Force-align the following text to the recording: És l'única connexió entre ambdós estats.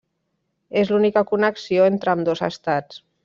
És 0.81 0.93
l'única 0.93 1.23
connexió 1.33 1.85
entre 1.91 2.15
ambdós 2.17 2.43
estats. 2.51 3.03